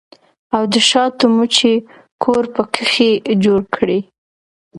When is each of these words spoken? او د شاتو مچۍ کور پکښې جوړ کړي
او 0.55 0.63
د 0.73 0.75
شاتو 0.89 1.25
مچۍ 1.35 1.75
کور 2.23 2.43
پکښې 2.55 3.11
جوړ 3.43 3.61
کړي 3.75 3.99